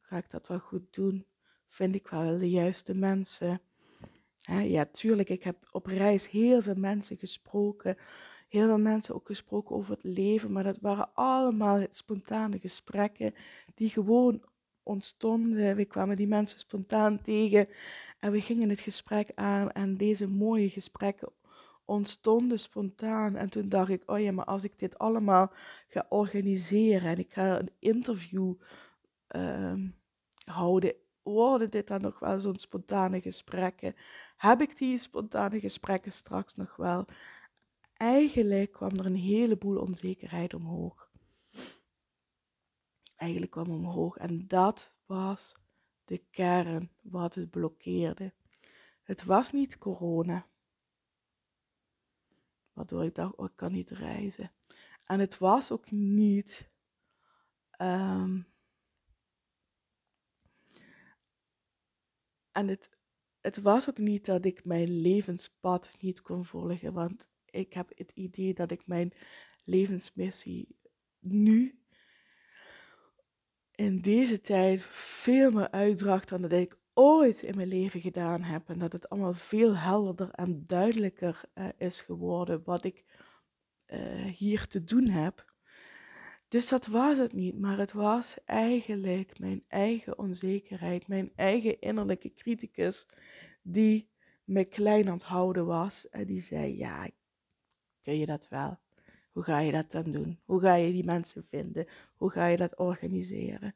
ga 0.00 0.16
ik 0.16 0.30
dat 0.30 0.48
wel 0.48 0.58
goed 0.58 0.94
doen? 0.94 1.26
Vind 1.66 1.94
ik 1.94 2.08
wel 2.08 2.38
de 2.38 2.50
juiste 2.50 2.94
mensen? 2.94 3.60
Ja, 4.48 4.84
tuurlijk, 4.84 5.28
ik 5.28 5.42
heb 5.42 5.56
op 5.70 5.86
reis 5.86 6.30
heel 6.30 6.62
veel 6.62 6.74
mensen 6.74 7.16
gesproken. 7.16 7.96
Heel 8.48 8.66
veel 8.66 8.78
mensen 8.78 9.14
ook 9.14 9.26
gesproken 9.26 9.76
over 9.76 9.92
het 9.92 10.04
leven. 10.04 10.52
Maar 10.52 10.64
dat 10.64 10.78
waren 10.80 11.10
allemaal 11.14 11.86
spontane 11.90 12.58
gesprekken 12.58 13.34
die 13.74 13.88
gewoon 13.88 14.42
ontstonden. 14.82 15.76
We 15.76 15.84
kwamen 15.84 16.16
die 16.16 16.26
mensen 16.26 16.58
spontaan 16.58 17.22
tegen 17.22 17.68
en 18.18 18.32
we 18.32 18.40
gingen 18.40 18.68
het 18.68 18.80
gesprek 18.80 19.30
aan. 19.34 19.70
En 19.70 19.96
deze 19.96 20.28
mooie 20.28 20.68
gesprekken 20.68 21.32
ontstonden 21.84 22.58
spontaan. 22.58 23.36
En 23.36 23.50
toen 23.50 23.68
dacht 23.68 23.90
ik, 23.90 24.10
oh 24.10 24.20
ja, 24.20 24.32
maar 24.32 24.44
als 24.44 24.64
ik 24.64 24.78
dit 24.78 24.98
allemaal 24.98 25.52
ga 25.88 26.06
organiseren 26.08 27.10
en 27.10 27.18
ik 27.18 27.32
ga 27.32 27.58
een 27.58 27.70
interview 27.78 28.54
uh, 29.36 29.74
houden 30.44 30.94
worden 31.22 31.70
dit 31.70 31.88
dan 31.88 32.00
nog 32.00 32.18
wel 32.18 32.40
zo'n 32.40 32.58
spontane 32.58 33.20
gesprekken? 33.20 33.94
Heb 34.36 34.60
ik 34.60 34.76
die 34.76 34.98
spontane 34.98 35.60
gesprekken 35.60 36.12
straks 36.12 36.54
nog 36.54 36.76
wel? 36.76 37.06
Eigenlijk 37.96 38.72
kwam 38.72 38.90
er 38.90 39.06
een 39.06 39.16
heleboel 39.16 39.80
onzekerheid 39.80 40.54
omhoog. 40.54 41.10
Eigenlijk 43.16 43.52
kwam 43.52 43.70
omhoog 43.70 44.16
en 44.16 44.48
dat 44.48 44.96
was 45.06 45.56
de 46.04 46.24
kern 46.30 46.90
wat 47.00 47.34
het 47.34 47.50
blokkeerde. 47.50 48.32
Het 49.02 49.24
was 49.24 49.52
niet 49.52 49.78
corona, 49.78 50.46
waardoor 52.72 53.04
ik 53.04 53.14
dacht, 53.14 53.34
oh, 53.34 53.46
ik 53.46 53.56
kan 53.56 53.72
niet 53.72 53.90
reizen. 53.90 54.52
En 55.04 55.20
het 55.20 55.38
was 55.38 55.70
ook 55.70 55.90
niet 55.90 56.70
um, 57.78 58.51
En 62.52 62.68
het, 62.68 62.90
het 63.40 63.60
was 63.60 63.88
ook 63.88 63.98
niet 63.98 64.24
dat 64.24 64.44
ik 64.44 64.64
mijn 64.64 65.00
levenspad 65.00 65.96
niet 66.00 66.22
kon 66.22 66.44
volgen, 66.44 66.92
want 66.92 67.28
ik 67.50 67.72
heb 67.72 67.92
het 67.94 68.10
idee 68.14 68.54
dat 68.54 68.70
ik 68.70 68.86
mijn 68.86 69.12
levensmissie 69.64 70.76
nu 71.18 71.82
in 73.74 73.98
deze 73.98 74.40
tijd 74.40 74.82
veel 74.90 75.50
meer 75.50 75.70
uitdracht 75.70 76.28
dan 76.28 76.42
dat 76.42 76.52
ik 76.52 76.78
ooit 76.94 77.42
in 77.42 77.56
mijn 77.56 77.68
leven 77.68 78.00
gedaan 78.00 78.42
heb. 78.42 78.68
En 78.68 78.78
dat 78.78 78.92
het 78.92 79.08
allemaal 79.08 79.32
veel 79.32 79.76
helderder 79.76 80.30
en 80.30 80.64
duidelijker 80.66 81.42
uh, 81.54 81.68
is 81.78 82.00
geworden 82.00 82.62
wat 82.64 82.84
ik 82.84 83.04
uh, 83.86 84.24
hier 84.24 84.66
te 84.66 84.84
doen 84.84 85.08
heb. 85.08 85.51
Dus 86.52 86.68
dat 86.68 86.86
was 86.86 87.18
het 87.18 87.32
niet, 87.32 87.58
maar 87.58 87.78
het 87.78 87.92
was 87.92 88.36
eigenlijk 88.44 89.38
mijn 89.38 89.64
eigen 89.68 90.18
onzekerheid, 90.18 91.08
mijn 91.08 91.32
eigen 91.34 91.80
innerlijke 91.80 92.34
criticus, 92.34 93.06
die 93.62 94.08
me 94.44 94.64
klein 94.64 95.08
aan 95.08 95.64
was. 95.66 96.08
En 96.08 96.26
die 96.26 96.40
zei: 96.40 96.76
Ja, 96.76 97.08
kun 98.02 98.18
je 98.18 98.26
dat 98.26 98.48
wel? 98.48 98.78
Hoe 99.30 99.42
ga 99.42 99.58
je 99.58 99.72
dat 99.72 99.90
dan 99.90 100.10
doen? 100.10 100.40
Hoe 100.44 100.60
ga 100.60 100.74
je 100.74 100.92
die 100.92 101.04
mensen 101.04 101.44
vinden? 101.44 101.86
Hoe 102.14 102.30
ga 102.30 102.46
je 102.46 102.56
dat 102.56 102.78
organiseren? 102.78 103.74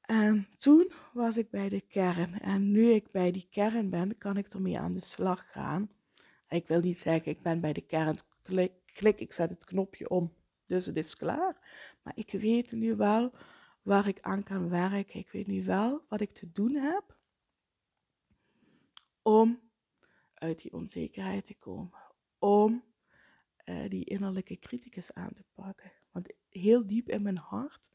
En 0.00 0.46
toen 0.56 0.92
was 1.12 1.36
ik 1.36 1.50
bij 1.50 1.68
de 1.68 1.80
kern. 1.80 2.40
En 2.40 2.70
nu 2.70 2.90
ik 2.90 3.10
bij 3.10 3.30
die 3.30 3.46
kern 3.50 3.90
ben, 3.90 4.18
kan 4.18 4.36
ik 4.36 4.52
ermee 4.52 4.78
aan 4.78 4.92
de 4.92 5.00
slag 5.00 5.50
gaan. 5.50 5.90
Ik 6.48 6.68
wil 6.68 6.80
niet 6.80 6.98
zeggen, 6.98 7.32
ik 7.32 7.42
ben 7.42 7.60
bij 7.60 7.72
de 7.72 7.86
kern, 7.86 8.16
klik, 8.42 8.72
klik 8.84 9.20
ik 9.20 9.32
zet 9.32 9.50
het 9.50 9.64
knopje 9.64 10.08
om 10.08 10.32
Dus 10.66 10.86
het 10.86 10.96
is 10.96 11.16
klaar. 11.16 11.56
Maar 12.02 12.16
ik 12.16 12.30
weet 12.30 12.72
nu 12.72 12.96
wel 12.96 13.32
waar 13.82 14.08
ik 14.08 14.20
aan 14.20 14.42
kan 14.42 14.68
werken. 14.68 15.20
Ik 15.20 15.30
weet 15.30 15.46
nu 15.46 15.64
wel 15.64 16.04
wat 16.08 16.20
ik 16.20 16.34
te 16.34 16.52
doen 16.52 16.74
heb 16.74 17.16
om 19.22 19.60
uit 20.34 20.62
die 20.62 20.72
onzekerheid 20.72 21.44
te 21.44 21.54
komen. 21.54 22.00
Om 22.38 22.84
uh, 23.64 23.88
die 23.88 24.04
innerlijke 24.04 24.58
criticus 24.58 25.12
aan 25.14 25.32
te 25.32 25.44
pakken. 25.54 25.92
Want 26.10 26.32
heel 26.48 26.86
diep 26.86 27.08
in 27.08 27.22
mijn 27.22 27.38
hart 27.38 27.90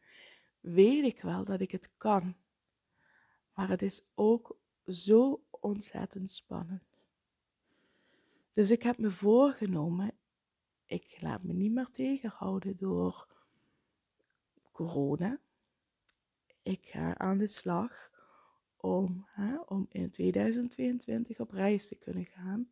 weet 0.59 1.03
ik 1.03 1.21
wel 1.21 1.45
dat 1.45 1.61
ik 1.61 1.71
het 1.71 1.89
kan. 1.97 2.35
Maar 3.53 3.69
het 3.69 3.81
is 3.81 4.01
ook 4.15 4.57
zo 4.85 5.43
ontzettend 5.49 6.31
spannend. 6.31 6.83
Dus 8.51 8.69
ik 8.69 8.83
heb 8.83 8.97
me 8.97 9.11
voorgenomen, 9.11 10.13
ik 10.91 11.17
laat 11.21 11.43
me 11.43 11.53
niet 11.53 11.71
meer 11.71 11.89
tegenhouden 11.89 12.77
door 12.77 13.27
corona. 14.71 15.39
Ik 16.63 16.85
ga 16.85 17.17
aan 17.17 17.37
de 17.37 17.47
slag 17.47 18.11
om, 18.77 19.27
hè, 19.29 19.59
om 19.59 19.85
in 19.89 20.09
2022 20.09 21.39
op 21.39 21.51
reis 21.51 21.87
te 21.87 21.95
kunnen 21.95 22.25
gaan. 22.25 22.69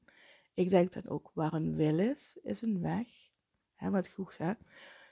Ik 0.54 0.70
denk 0.70 0.92
dan 0.94 1.08
ook, 1.08 1.32
waar 1.34 1.54
een 1.54 1.76
wil 1.76 2.00
is, 2.00 2.38
is 2.42 2.62
een 2.62 2.82
weg. 2.82 3.08
Hè, 3.76 3.90
wat 3.90 4.08
goed, 4.08 4.38
hè? 4.38 4.50
Je 4.50 4.56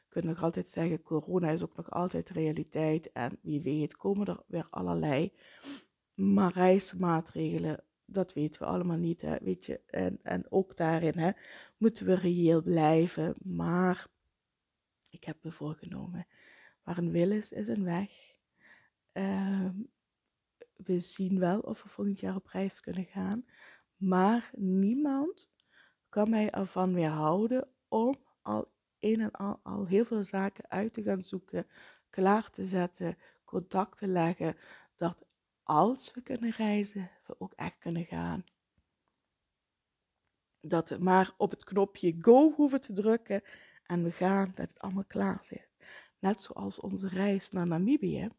kunt 0.10 0.26
nog 0.26 0.44
altijd 0.44 0.70
zeggen, 0.70 1.04
corona 1.04 1.50
is 1.50 1.64
ook 1.64 1.76
nog 1.76 1.92
altijd 1.92 2.30
realiteit. 2.30 3.12
En 3.12 3.40
wie 3.42 3.62
weet 3.62 3.96
komen 3.96 4.28
er 4.28 4.44
weer 4.48 4.68
allerlei 4.70 5.34
maar 6.14 6.54
reismaatregelen 6.54 7.84
dat 8.08 8.34
weten 8.34 8.62
we 8.62 8.68
allemaal 8.68 8.98
niet, 8.98 9.22
hè, 9.22 9.38
weet 9.42 9.66
je. 9.66 9.82
En, 9.86 10.20
en 10.24 10.52
ook 10.52 10.76
daarin 10.76 11.18
hè, 11.18 11.32
moeten 11.78 12.06
we 12.06 12.14
reëel 12.16 12.62
blijven. 12.62 13.36
Maar 13.44 14.08
ik 15.10 15.24
heb 15.24 15.38
me 15.44 15.52
voorgenomen, 15.52 16.28
waar 16.84 16.98
een 16.98 17.12
wil 17.12 17.32
is, 17.32 17.52
is 17.52 17.68
een 17.68 17.84
weg. 17.84 18.36
Ehm, 19.12 19.74
we 20.76 21.00
zien 21.00 21.40
wel 21.40 21.60
of 21.60 21.84
we 21.84 21.90
volgend 21.90 22.20
jaar 22.20 22.36
op 22.36 22.48
reis 22.48 22.80
kunnen 22.80 23.06
gaan. 23.06 23.46
Maar 23.96 24.52
niemand 24.56 25.52
kan 26.10 26.30
mij 26.30 26.50
ervan 26.50 26.94
weerhouden 26.94 27.68
om 27.88 28.20
al 28.42 28.72
een 29.00 29.22
en 29.22 29.32
al, 29.32 29.60
al 29.64 29.86
heel 29.86 30.06
veel 30.06 30.24
zaken 30.24 30.70
uit 30.70 30.94
te 30.94 31.04
gaan 31.04 31.22
zoeken, 31.22 31.68
klaar 32.10 32.50
te 32.50 32.66
zetten, 32.66 33.18
contact 33.44 33.98
te 33.98 34.08
leggen, 34.08 34.56
dat 34.96 35.27
als 35.68 36.14
we 36.14 36.22
kunnen 36.22 36.50
reizen, 36.52 37.12
we 37.26 37.40
ook 37.40 37.54
echt 37.54 37.78
kunnen 37.80 38.06
gaan. 38.06 38.46
Dat 40.60 40.90
we 40.90 40.98
maar 40.98 41.34
op 41.38 41.52
het 41.52 41.64
knopje 41.64 42.16
go 42.20 42.52
hoeven 42.52 42.82
te 42.82 42.94
drukken 42.94 43.44
en 43.84 44.04
we 44.04 44.12
gaan, 44.12 44.52
dat 44.56 44.70
het 44.70 44.80
allemaal 44.80 45.06
klaar 45.06 45.46
zit. 45.46 45.70
Net 46.20 46.42
zoals 46.42 46.80
onze 46.80 47.08
reis 47.08 47.50
naar 47.50 47.68
Namibië. 47.68 48.30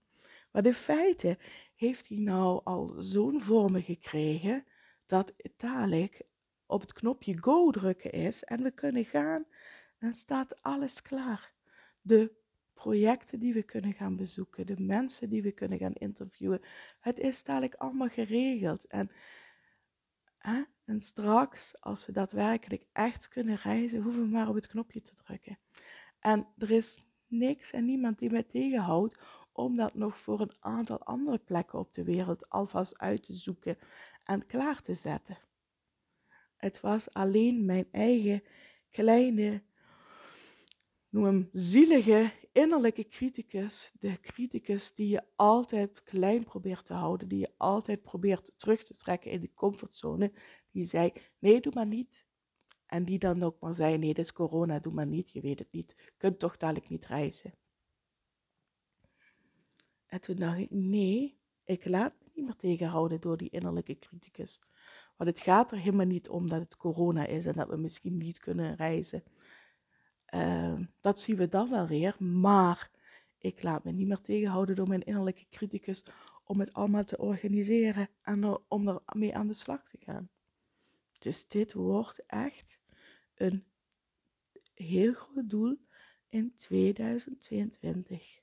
Maar 0.51 0.67
in 0.67 0.75
feite 0.75 1.39
heeft 1.75 2.09
hij 2.09 2.19
nou 2.19 2.61
al 2.65 2.95
zo'n 2.99 3.41
vormen 3.41 3.83
gekregen 3.83 4.65
dat 5.07 5.33
het 5.37 6.25
op 6.67 6.81
het 6.81 6.93
knopje 6.93 7.39
go 7.39 7.71
drukken 7.71 8.13
is 8.13 8.45
en 8.45 8.63
we 8.63 8.71
kunnen 8.71 9.05
gaan. 9.05 9.47
Dan 9.99 10.13
staat 10.13 10.63
alles 10.63 11.03
klaar. 11.03 11.53
De 12.01 12.38
projecten 12.79 13.39
die 13.39 13.55
we 13.55 13.63
kunnen 13.63 13.93
gaan 13.93 14.17
bezoeken, 14.17 14.67
de 14.67 14.81
mensen 14.81 15.29
die 15.29 15.43
we 15.43 15.53
kunnen 15.53 15.79
gaan 15.79 15.93
interviewen. 15.93 16.61
Het 17.01 17.19
is 17.19 17.43
dadelijk 17.43 17.75
allemaal 17.75 18.09
geregeld. 18.09 18.87
En, 18.87 19.11
hè, 20.39 20.63
en 20.85 21.01
straks, 21.01 21.81
als 21.81 22.07
we 22.07 22.13
daadwerkelijk 22.13 22.85
echt 22.93 23.29
kunnen 23.29 23.57
reizen, 23.57 24.03
hoeven 24.03 24.23
we 24.23 24.29
maar 24.29 24.49
op 24.49 24.55
het 24.55 24.67
knopje 24.67 25.01
te 25.01 25.15
drukken. 25.15 25.59
En 26.21 26.47
er 26.59 26.71
is 26.71 27.05
niks 27.27 27.73
en 27.73 27.85
niemand 27.85 28.19
die 28.19 28.31
mij 28.31 28.43
tegenhoudt 28.43 29.19
om 29.53 29.77
dat 29.77 29.95
nog 29.95 30.19
voor 30.19 30.41
een 30.41 30.57
aantal 30.61 30.99
andere 31.03 31.39
plekken 31.39 31.79
op 31.79 31.95
de 31.95 32.05
wereld 32.05 32.49
alvast 32.49 32.99
uit 32.99 33.23
te 33.23 33.33
zoeken 33.33 33.79
en 34.25 34.47
klaar 34.47 34.83
te 34.83 34.95
zetten. 34.95 35.39
Het 36.57 36.81
was 36.81 37.13
alleen 37.13 37.65
mijn 37.65 37.89
eigen 37.91 38.43
kleine, 38.91 39.63
noem 41.09 41.25
hem 41.25 41.49
zielige 41.53 42.33
innerlijke 42.59 43.09
criticus, 43.09 43.93
de 43.99 44.21
criticus 44.21 44.95
die 44.95 45.09
je 45.09 45.23
altijd 45.37 46.03
klein 46.03 46.45
probeert 46.45 46.85
te 46.85 46.95
houden, 46.95 47.29
die 47.29 47.39
je 47.39 47.53
altijd 47.57 48.03
probeert 48.03 48.59
terug 48.59 48.85
te 48.85 48.95
trekken 48.95 49.31
in 49.31 49.41
de 49.41 49.55
comfortzone, 49.55 50.33
die 50.71 50.87
zei: 50.87 51.13
Nee, 51.39 51.61
doe 51.61 51.73
maar 51.75 51.87
niet. 51.87 52.27
En 52.87 53.05
die 53.05 53.19
dan 53.19 53.43
ook 53.43 53.61
maar 53.61 53.75
zei: 53.75 53.99
Nee, 53.99 54.15
dit 54.15 54.25
is 54.25 54.33
corona, 54.33 54.79
doe 54.79 54.93
maar 54.93 55.07
niet, 55.07 55.31
je 55.31 55.41
weet 55.41 55.59
het 55.59 55.73
niet, 55.73 55.95
je 55.97 56.13
kunt 56.17 56.39
toch 56.39 56.57
dadelijk 56.57 56.89
niet 56.89 57.07
reizen. 57.07 57.55
En 60.07 60.21
toen 60.21 60.37
dacht 60.37 60.59
ik: 60.59 60.71
Nee, 60.71 61.39
ik 61.65 61.89
laat 61.89 62.15
me 62.19 62.31
niet 62.35 62.45
meer 62.45 62.57
tegenhouden 62.57 63.21
door 63.21 63.37
die 63.37 63.51
innerlijke 63.51 63.99
criticus. 63.99 64.61
Want 65.17 65.31
het 65.31 65.41
gaat 65.41 65.73
er 65.73 65.79
helemaal 65.79 66.07
niet 66.07 66.29
om 66.29 66.49
dat 66.49 66.61
het 66.61 66.77
corona 66.77 67.27
is 67.27 67.47
en 67.47 67.55
dat 67.55 67.69
we 67.69 67.77
misschien 67.77 68.17
niet 68.17 68.39
kunnen 68.39 68.75
reizen. 68.75 69.23
Ehm, 70.29 70.85
dat 71.01 71.21
zien 71.21 71.37
we 71.37 71.49
dan 71.49 71.71
wel 71.71 71.87
weer. 71.87 72.17
Maar 72.23 72.91
ik 73.39 73.63
laat 73.63 73.85
me 73.85 73.93
niet 73.93 74.09
meer 74.09 74.21
tegenhouden 74.21 74.77
door 74.77 74.89
mijn 74.89 75.05
innerlijke 75.05 75.47
criticus 75.51 76.05
om 76.45 76.61
het 76.61 76.73
allemaal 76.73 77.05
te 77.05 77.19
organiseren 77.19 78.09
en 78.23 78.43
er, 78.43 78.59
om 78.69 79.01
ermee 79.07 79.37
aan 79.37 79.47
de 79.47 79.55
slag 79.55 79.85
te 79.85 79.99
gaan. 80.01 80.31
Dus 81.19 81.49
dit 81.49 81.73
wordt 81.73 82.27
echt 82.27 82.79
een 83.35 83.65
heel 84.75 85.13
groot 85.13 85.51
doel 85.51 85.77
in 86.29 86.55
2022. 86.55 88.41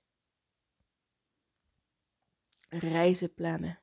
Reizen 2.70 3.34
plannen 3.34 3.80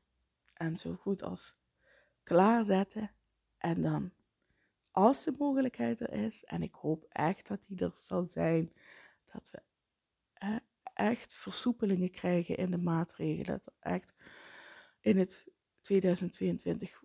en 0.53 0.77
zo 0.77 0.95
goed 0.95 1.23
als 1.23 1.57
klaarzetten 2.23 3.15
en 3.59 3.83
dan 3.83 4.13
als 4.93 5.25
de 5.25 5.35
mogelijkheid 5.39 6.01
er 6.01 6.13
is, 6.13 6.45
en 6.45 6.63
ik 6.63 6.75
hoop 6.75 7.05
echt 7.09 7.47
dat 7.47 7.65
die 7.67 7.79
er 7.79 7.93
zal 7.95 8.25
zijn, 8.25 8.73
dat 9.33 9.51
we 9.51 9.63
echt 10.95 11.37
versoepelingen 11.37 12.11
krijgen 12.11 12.57
in 12.57 12.71
de 12.71 12.79
maatregelen. 12.79 13.61
Dat 13.65 13.75
echt 13.81 14.15
in 15.01 15.19
het 15.19 15.49
2022 15.81 17.03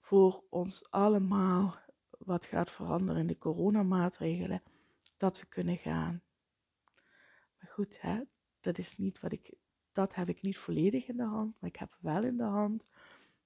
voor 0.00 0.44
ons 0.50 0.90
allemaal 0.90 1.78
wat 2.18 2.46
gaat 2.46 2.70
veranderen 2.70 3.20
in 3.20 3.26
de 3.26 3.38
coronamaatregelen, 3.38 4.62
dat 5.16 5.40
we 5.40 5.46
kunnen 5.46 5.76
gaan. 5.76 6.22
Maar 7.58 7.70
goed, 7.70 8.00
hè, 8.00 8.20
dat 8.60 8.78
is 8.78 8.96
niet 8.96 9.20
wat 9.20 9.32
ik, 9.32 9.54
dat 9.92 10.14
heb 10.14 10.28
ik 10.28 10.42
niet 10.42 10.58
volledig 10.58 11.06
in 11.06 11.16
de 11.16 11.22
hand, 11.22 11.60
maar 11.60 11.70
ik 11.70 11.76
heb 11.76 11.96
wel 12.00 12.24
in 12.24 12.36
de 12.36 12.42
hand 12.42 12.90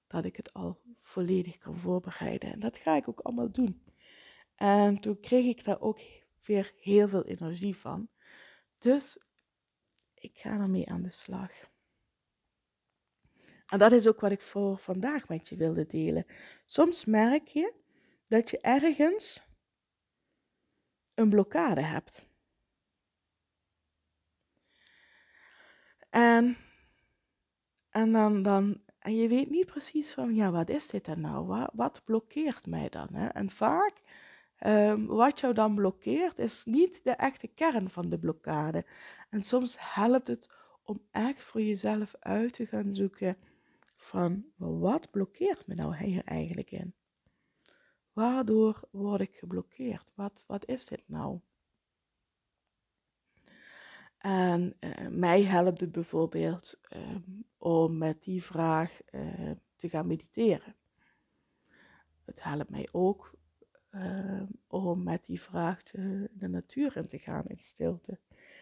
dat 0.09 0.25
ik 0.25 0.35
het 0.35 0.53
al 0.53 0.81
volledig 1.01 1.57
kan 1.57 1.77
voorbereiden. 1.77 2.51
En 2.51 2.59
dat 2.59 2.77
ga 2.77 2.95
ik 2.95 3.07
ook 3.07 3.19
allemaal 3.19 3.51
doen. 3.51 3.83
En 4.55 4.99
toen 4.99 5.19
kreeg 5.19 5.45
ik 5.45 5.63
daar 5.63 5.81
ook 5.81 5.99
weer 6.45 6.73
heel 6.79 7.07
veel 7.07 7.25
energie 7.25 7.75
van. 7.75 8.09
Dus 8.77 9.17
ik 10.13 10.37
ga 10.37 10.49
ermee 10.49 10.89
aan 10.89 11.01
de 11.01 11.09
slag. 11.09 11.51
En 13.67 13.77
dat 13.77 13.91
is 13.91 14.07
ook 14.07 14.19
wat 14.19 14.31
ik 14.31 14.41
voor 14.41 14.77
vandaag 14.77 15.27
met 15.27 15.49
je 15.49 15.55
wilde 15.55 15.85
delen. 15.85 16.25
Soms 16.65 17.05
merk 17.05 17.47
je 17.47 17.73
dat 18.25 18.49
je 18.49 18.59
ergens 18.59 19.47
een 21.13 21.29
blokkade 21.29 21.81
hebt. 21.81 22.27
En, 26.09 26.57
en 27.89 28.11
dan, 28.11 28.41
dan 28.41 28.81
en 28.99 29.15
je 29.15 29.27
weet 29.27 29.49
niet 29.49 29.65
precies 29.65 30.13
van, 30.13 30.35
ja, 30.35 30.51
wat 30.51 30.69
is 30.69 30.87
dit 30.87 31.05
dan 31.05 31.19
nou? 31.19 31.67
Wat, 31.73 32.01
blokkeert 32.05 32.65
mij 32.65 32.89
dan? 32.89 33.07
Hè? 33.13 33.27
En 33.27 33.49
vaak, 33.49 34.01
um, 34.65 35.05
wat 35.05 35.39
jou 35.39 35.53
dan 35.53 35.75
blokkeert, 35.75 36.39
is 36.39 36.65
niet 36.65 37.03
de 37.03 37.11
echte 37.11 37.47
kern 37.47 37.89
van 37.89 38.09
de 38.09 38.19
blokkade. 38.19 38.85
En 39.29 39.41
soms 39.41 39.75
helpt 39.79 40.27
het 40.27 40.49
om 40.83 41.01
echt 41.11 41.43
voor 41.43 41.61
jezelf 41.61 42.15
uit 42.19 42.53
te 42.53 42.65
gaan 42.65 42.93
zoeken 42.93 43.37
van, 43.95 44.45
wat 44.55 45.11
blokkeert 45.11 45.67
me 45.67 45.75
nou 45.75 45.95
hier 45.95 46.23
eigenlijk 46.23 46.71
in? 46.71 46.93
Waardoor 48.13 48.79
word 48.91 49.21
ik 49.21 49.35
geblokkeerd? 49.35 50.11
Wat, 50.15 50.43
wat 50.47 50.65
is 50.67 50.85
dit 50.85 51.03
nou? 51.05 51.39
En 54.19 54.75
uh, 54.79 55.07
mij 55.07 55.43
helpt 55.43 55.79
het 55.79 55.91
bijvoorbeeld 55.91 56.79
uh, 56.89 57.15
om 57.57 57.97
met 57.97 58.23
die 58.23 58.43
vraag 58.43 58.99
uh, 59.11 59.51
te 59.75 59.89
gaan 59.89 60.07
mediteren. 60.07 60.75
Het 62.25 62.43
helpt 62.43 62.69
mij 62.69 62.87
ook 62.91 63.37
om 64.67 65.03
met 65.03 65.25
die 65.25 65.41
vraag 65.41 65.81
de 66.31 66.47
natuur 66.47 66.97
in 66.97 67.07
te 67.07 67.17
gaan 67.17 67.45
in 67.45 67.59
stilte. 67.59 68.19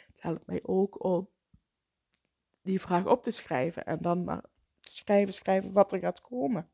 Het 0.07 0.21
helpt 0.21 0.45
mij 0.45 0.59
ook 0.63 1.03
om 1.03 1.29
die 2.61 2.81
vraag 2.81 3.05
op 3.05 3.23
te 3.23 3.31
schrijven 3.31 3.85
en 3.85 4.01
dan 4.01 4.23
maar 4.23 4.45
schrijven, 4.79 5.33
schrijven 5.33 5.71
wat 5.71 5.91
er 5.91 5.99
gaat 5.99 6.21
komen. 6.21 6.69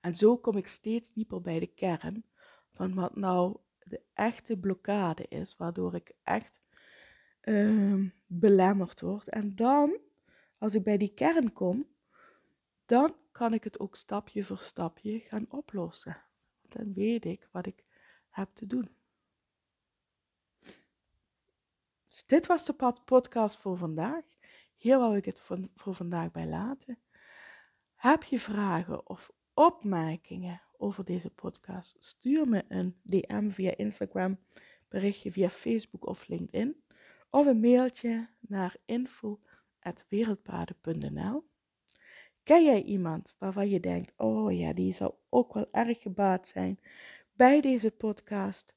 En 0.00 0.14
zo 0.14 0.36
kom 0.36 0.56
ik 0.56 0.66
steeds 0.66 1.12
dieper 1.12 1.40
bij 1.40 1.58
de 1.58 1.66
kern 1.66 2.24
van 2.70 2.94
wat 2.94 3.16
nou 3.16 3.56
de 3.84 4.02
echte 4.14 4.56
blokkade 4.56 5.28
is, 5.28 5.56
waardoor 5.56 5.94
ik 5.94 6.12
echt 6.22 6.60
uh, 7.42 8.10
belemmerd 8.26 9.00
word. 9.00 9.28
En 9.28 9.56
dan, 9.56 9.98
als 10.58 10.74
ik 10.74 10.82
bij 10.82 10.96
die 10.96 11.14
kern 11.14 11.52
kom, 11.52 11.86
dan 12.86 13.16
kan 13.32 13.54
ik 13.54 13.64
het 13.64 13.80
ook 13.80 13.96
stapje 13.96 14.44
voor 14.44 14.58
stapje 14.58 15.18
gaan 15.18 15.46
oplossen. 15.48 16.16
Dan 16.68 16.92
weet 16.94 17.24
ik 17.24 17.48
wat 17.52 17.66
ik 17.66 17.84
heb 18.28 18.48
te 18.54 18.66
doen. 18.66 18.88
Dus 22.08 22.26
dit 22.26 22.46
was 22.46 22.64
de 22.64 22.94
podcast 23.04 23.56
voor 23.58 23.76
vandaag. 23.76 24.24
Hier 24.76 24.98
wou 24.98 25.16
ik 25.16 25.24
het 25.24 25.40
voor 25.74 25.94
vandaag 25.94 26.30
bij 26.30 26.46
laten. 26.46 26.98
Heb 27.94 28.22
je 28.22 28.38
vragen 28.38 29.08
of 29.08 29.32
opmerkingen 29.54 30.62
over 30.76 31.04
deze 31.04 31.30
podcast? 31.30 31.96
Stuur 31.98 32.48
me 32.48 32.64
een 32.68 33.00
DM 33.02 33.50
via 33.50 33.76
Instagram, 33.76 34.38
berichtje 34.88 35.32
via 35.32 35.48
Facebook 35.48 36.06
of 36.06 36.26
LinkedIn. 36.28 36.81
Of 37.34 37.46
een 37.46 37.60
mailtje 37.60 38.28
naar 38.40 38.76
info.wereldpaden.nl. 38.84 41.44
Ken 42.42 42.64
jij 42.64 42.82
iemand 42.82 43.34
waarvan 43.38 43.68
je 43.68 43.80
denkt, 43.80 44.12
oh 44.16 44.58
ja, 44.58 44.72
die 44.72 44.92
zou 44.92 45.14
ook 45.28 45.54
wel 45.54 45.68
erg 45.70 46.02
gebaat 46.02 46.48
zijn 46.48 46.80
bij 47.32 47.60
deze 47.60 47.90
podcast? 47.90 48.76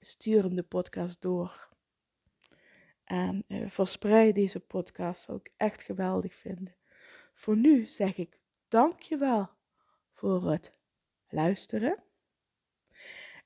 Stuur 0.00 0.42
hem 0.42 0.54
de 0.54 0.62
podcast 0.62 1.22
door. 1.22 1.68
En 3.04 3.44
uh, 3.48 3.70
verspreid 3.70 4.34
deze 4.34 4.60
podcast, 4.60 5.22
zou 5.22 5.38
ik 5.38 5.52
echt 5.56 5.82
geweldig 5.82 6.34
vinden. 6.34 6.76
Voor 7.34 7.56
nu 7.56 7.86
zeg 7.86 8.16
ik 8.16 8.38
dankjewel 8.68 9.50
voor 10.12 10.50
het 10.50 10.74
luisteren. 11.28 12.02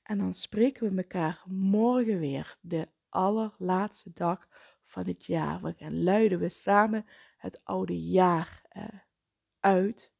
En 0.03 0.17
dan 0.17 0.33
spreken 0.33 0.91
we 0.91 0.97
elkaar 1.01 1.43
morgen 1.47 2.19
weer, 2.19 2.57
de 2.61 2.87
allerlaatste 3.15 4.11
dag 4.13 4.47
van 4.83 5.07
het 5.07 5.25
jaar. 5.25 5.61
We 5.61 5.73
gaan 5.77 6.03
luiden 6.03 6.39
we 6.39 6.49
samen 6.49 7.05
het 7.37 7.61
oude 7.63 7.99
jaar 7.99 8.61
uh, 8.77 8.83
uit. 9.59 10.13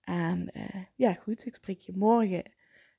En 0.00 0.50
uh, 0.52 0.82
ja, 0.94 1.14
goed, 1.14 1.46
ik 1.46 1.54
spreek 1.54 1.80
je 1.80 1.92
morgen. 1.96 2.52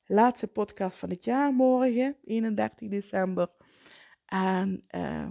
Laatste 0.05 0.47
podcast 0.47 0.97
van 0.97 1.09
het 1.09 1.23
jaar 1.23 1.53
morgen, 1.53 2.17
31 2.23 2.89
december. 2.89 3.49
En 4.25 4.83
uh, 4.95 5.27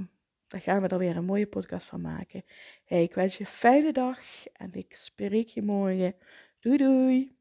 daar 0.46 0.60
gaan 0.60 0.82
we 0.82 0.88
er 0.88 0.98
weer 0.98 1.16
een 1.16 1.24
mooie 1.24 1.46
podcast 1.46 1.86
van 1.86 2.00
maken. 2.00 2.44
Hey, 2.84 3.02
ik 3.02 3.14
wens 3.14 3.36
je 3.36 3.44
een 3.44 3.50
fijne 3.50 3.92
dag 3.92 4.18
en 4.52 4.72
ik 4.72 4.96
spreek 4.96 5.48
je 5.48 5.62
morgen. 5.62 6.14
Doei 6.60 6.76
doei! 6.76 7.36